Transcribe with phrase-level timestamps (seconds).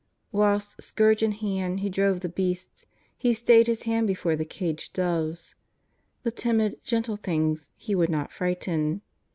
[0.31, 2.87] Whilst scourge in hand He drove the beasts,
[3.19, 5.53] He stayed His hand before the caged doves.
[6.23, 9.03] The timid, gentle things He would not frighten.